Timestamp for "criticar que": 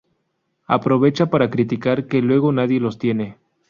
1.53-2.23